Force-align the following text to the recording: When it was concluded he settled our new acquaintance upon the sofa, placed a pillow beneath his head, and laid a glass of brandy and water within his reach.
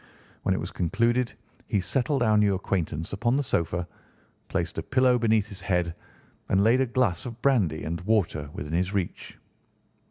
When 0.41 0.55
it 0.55 0.59
was 0.59 0.71
concluded 0.71 1.31
he 1.67 1.79
settled 1.79 2.23
our 2.23 2.35
new 2.35 2.55
acquaintance 2.55 3.13
upon 3.13 3.35
the 3.35 3.43
sofa, 3.43 3.87
placed 4.47 4.79
a 4.79 4.81
pillow 4.81 5.19
beneath 5.19 5.45
his 5.49 5.61
head, 5.61 5.93
and 6.49 6.63
laid 6.63 6.81
a 6.81 6.87
glass 6.87 7.23
of 7.27 7.39
brandy 7.43 7.83
and 7.83 8.01
water 8.01 8.49
within 8.51 8.73
his 8.73 8.95
reach. 8.95 9.37